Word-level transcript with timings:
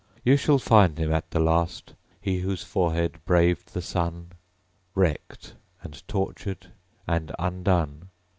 You 0.25 0.35
shall 0.35 0.57
find 0.57 0.97
him, 0.97 1.13
at 1.13 1.29
the 1.29 1.39
last, 1.39 1.93
He 2.19 2.39
whose 2.39 2.63
forehead 2.63 3.19
braved 3.23 3.75
the 3.75 3.83
sun, 3.83 4.31
Wreckt 4.95 5.53
and 5.83 6.01
tortured 6.07 6.71
and 7.07 7.31
undone. 7.37 8.09